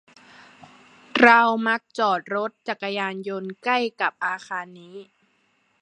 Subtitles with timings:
[1.21, 4.95] เรามักจอดรถจักรยานยนต์ใกล้กับอาคารนี้